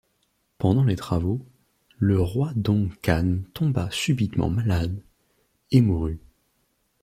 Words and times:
Pendant 0.57 0.83
les 0.83 0.95
travaux, 0.95 1.45
le 1.99 2.19
roi 2.19 2.53
Đồng 2.55 2.89
Khánh 3.03 3.43
tomba 3.53 3.87
subitement 3.91 4.49
malade 4.49 4.99
et 5.69 5.81
mourut. 5.81 6.19